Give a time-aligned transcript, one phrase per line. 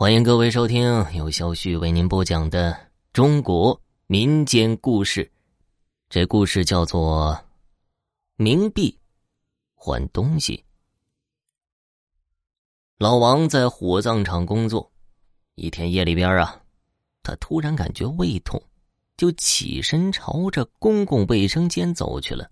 [0.00, 2.78] 欢迎各位收听由小旭为您播讲的
[3.12, 5.28] 中国民间故事。
[6.08, 7.36] 这故事叫做
[8.40, 8.96] 《冥币
[9.74, 10.56] 换东西》。
[12.96, 14.88] 老王在火葬场工作，
[15.56, 16.62] 一天夜里边啊，
[17.24, 18.62] 他突然感觉胃痛，
[19.16, 22.48] 就起身朝着公共卫生间走去了。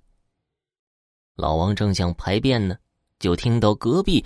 [1.37, 2.77] 老王正想排便呢，
[3.21, 4.25] 就听到隔壁。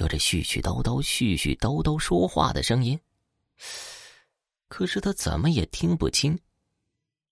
[0.00, 2.98] 有着絮絮叨叨、絮絮叨叨说话的声音，
[4.66, 6.40] 可是他怎么也听不清。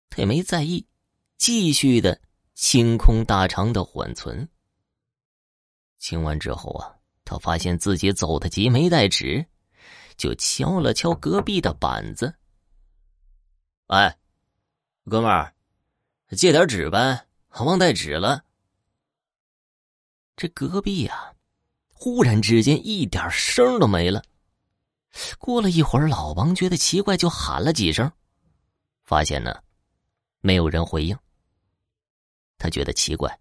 [0.07, 0.87] 他也没在意，
[1.35, 2.21] 继续的
[2.53, 4.47] 清空大肠的缓存。
[5.97, 6.93] 清完之后啊，
[7.25, 9.43] 他发现自己走的急，没带纸，
[10.15, 12.35] 就敲了敲隔壁的板子。
[13.87, 14.15] 哎，
[15.05, 15.55] 哥们儿，
[16.37, 17.25] 借点纸呗，
[17.65, 18.45] 忘带纸了。
[20.35, 21.33] 这隔壁呀。
[22.01, 24.23] 忽然之间，一点声都没了。
[25.37, 28.09] 过了一会儿，老王觉得奇怪，就喊了几声，
[29.03, 29.53] 发现呢，
[30.39, 31.17] 没有人回应。
[32.57, 33.37] 他觉得奇怪，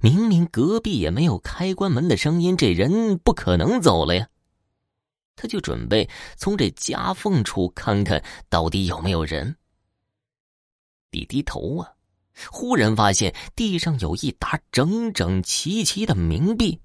[0.00, 4.28] 明明隔壁也没有开关门的声音，这人不可能走了呀。
[5.34, 9.56] 他就准备从这夹缝处看看到底有没有人。
[11.10, 11.92] 低低头啊，
[12.52, 16.80] 忽然发现地上有一沓整整齐齐的冥币。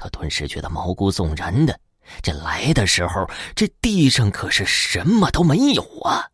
[0.00, 1.78] 他顿时觉得毛骨悚然的，
[2.22, 6.26] 这来的时候，这地上可是什么都没有啊！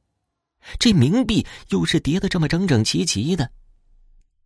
[0.79, 3.51] 这冥币又是叠的这么整整齐齐的。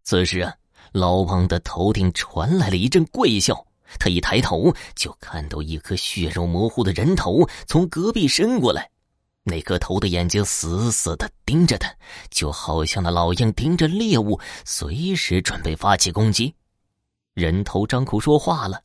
[0.04, 0.54] 此时啊，
[0.92, 3.66] 老王的头顶传来了一阵怪笑，
[3.98, 8.88] 他一抬头就看到一颗血肉模糊的人头从隔壁伸过来，
[9.42, 11.94] 那颗头的眼睛死死的盯着他，
[12.30, 16.54] 就好像那老鹰盯着猎物，随时准备发起攻击。
[17.34, 18.82] 人头张口说话了。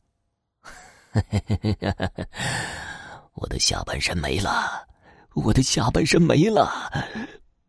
[3.34, 4.86] 我的下半身没了，
[5.34, 6.90] 我的下半身没了，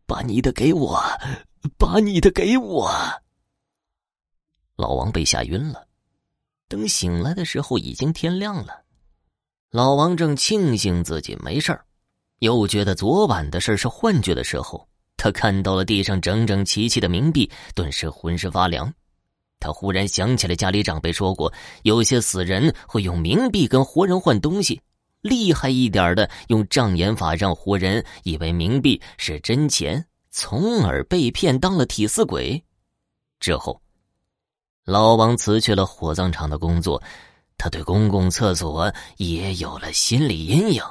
[0.06, 1.00] 把你的给我，
[1.76, 2.90] 把你的给我。
[4.76, 5.86] 老王被吓晕了，
[6.68, 8.84] 等醒来的时候已经天亮了。
[9.70, 11.84] 老王正庆幸自己没事儿，
[12.38, 18.92] 又觉得昨晚的事是幻觉的时候，他看到了地上整整齐齐的冥币，顿时浑身发凉。
[19.60, 21.52] 他忽然想起了家里长辈说过，
[21.82, 24.80] 有些死人会用冥币跟活人换东西，
[25.20, 32.62] 厉害一点的用障眼法让活人以为冥币是真钱，从而被骗当了替死鬼。
[33.40, 33.80] 之后，
[34.84, 37.02] 老王辞去了火葬场的工作，
[37.56, 40.82] 他对公共厕所也有了心理阴影。